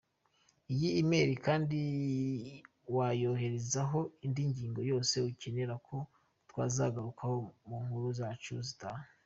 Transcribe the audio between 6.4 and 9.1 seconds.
twazagarukaho mu nkuru zacu zitaha.